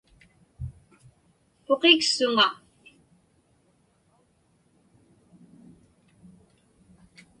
Puqiksuŋa. 1.65 2.47